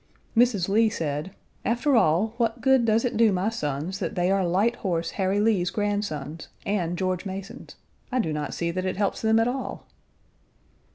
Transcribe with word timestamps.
Mrs. 0.35 0.67
Lee 0.67 0.89
said: 0.89 1.29
"After 1.63 1.95
all, 1.95 2.33
what 2.37 2.59
good 2.59 2.85
does 2.85 3.05
it 3.05 3.15
do 3.17 3.31
my 3.31 3.49
sons 3.49 3.99
that 3.99 4.15
they 4.15 4.31
are 4.31 4.43
Light 4.43 4.77
Horse 4.77 5.11
Harry 5.11 5.39
Lee's 5.39 5.69
grandsons 5.69 6.47
and 6.65 6.97
George 6.97 7.23
Mason's? 7.23 7.75
I 8.11 8.17
do 8.17 8.33
not 8.33 8.55
see 8.55 8.71
that 8.71 8.85
it 8.85 8.97
helps 8.97 9.21
them 9.21 9.39
at 9.39 9.47
all." 9.47 9.85